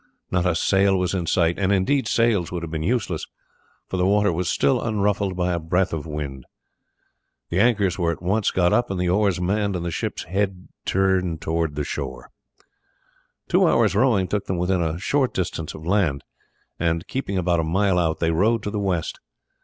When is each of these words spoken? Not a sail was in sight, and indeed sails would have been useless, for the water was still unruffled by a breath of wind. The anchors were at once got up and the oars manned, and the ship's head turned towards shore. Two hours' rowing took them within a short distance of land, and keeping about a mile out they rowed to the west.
Not 0.31 0.47
a 0.47 0.55
sail 0.55 0.97
was 0.97 1.13
in 1.13 1.27
sight, 1.27 1.59
and 1.59 1.71
indeed 1.71 2.07
sails 2.07 2.51
would 2.51 2.63
have 2.63 2.71
been 2.71 2.81
useless, 2.81 3.27
for 3.87 3.97
the 3.97 4.05
water 4.07 4.33
was 4.33 4.49
still 4.49 4.81
unruffled 4.81 5.37
by 5.37 5.53
a 5.53 5.59
breath 5.59 5.93
of 5.93 6.07
wind. 6.07 6.43
The 7.51 7.59
anchors 7.59 7.99
were 7.99 8.11
at 8.11 8.19
once 8.23 8.49
got 8.49 8.73
up 8.73 8.89
and 8.89 8.99
the 8.99 9.09
oars 9.09 9.39
manned, 9.39 9.75
and 9.75 9.85
the 9.85 9.91
ship's 9.91 10.23
head 10.23 10.69
turned 10.85 11.39
towards 11.39 11.79
shore. 11.85 12.31
Two 13.47 13.67
hours' 13.67 13.93
rowing 13.93 14.27
took 14.27 14.45
them 14.45 14.57
within 14.57 14.81
a 14.81 14.97
short 14.97 15.35
distance 15.35 15.75
of 15.75 15.85
land, 15.85 16.23
and 16.79 17.07
keeping 17.07 17.37
about 17.37 17.59
a 17.59 17.63
mile 17.63 17.99
out 17.99 18.17
they 18.19 18.31
rowed 18.31 18.63
to 18.63 18.71
the 18.71 18.79
west. 18.79 19.19